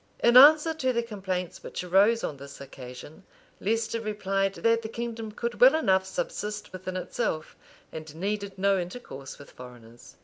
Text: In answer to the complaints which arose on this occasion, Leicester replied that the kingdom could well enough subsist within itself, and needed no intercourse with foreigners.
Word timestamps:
In 0.23 0.35
answer 0.35 0.73
to 0.73 0.91
the 0.91 1.03
complaints 1.03 1.61
which 1.61 1.83
arose 1.83 2.23
on 2.23 2.37
this 2.37 2.59
occasion, 2.59 3.23
Leicester 3.59 4.01
replied 4.01 4.55
that 4.55 4.81
the 4.81 4.89
kingdom 4.89 5.31
could 5.31 5.61
well 5.61 5.75
enough 5.75 6.07
subsist 6.07 6.73
within 6.73 6.97
itself, 6.97 7.55
and 7.91 8.15
needed 8.15 8.57
no 8.57 8.79
intercourse 8.79 9.37
with 9.37 9.51
foreigners. 9.51 10.15